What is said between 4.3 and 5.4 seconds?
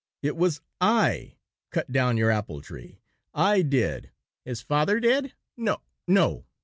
"His father did?"